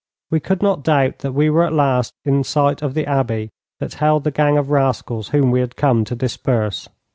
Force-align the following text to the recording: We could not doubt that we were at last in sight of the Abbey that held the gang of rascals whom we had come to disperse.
We 0.31 0.39
could 0.39 0.63
not 0.63 0.83
doubt 0.83 1.19
that 1.19 1.33
we 1.33 1.51
were 1.51 1.63
at 1.63 1.73
last 1.73 2.15
in 2.25 2.43
sight 2.43 2.81
of 2.81 2.95
the 2.95 3.05
Abbey 3.05 3.51
that 3.79 3.93
held 3.93 4.23
the 4.23 4.31
gang 4.31 4.57
of 4.57 4.71
rascals 4.71 5.27
whom 5.27 5.51
we 5.51 5.59
had 5.59 5.75
come 5.75 6.05
to 6.05 6.15
disperse. 6.15 6.89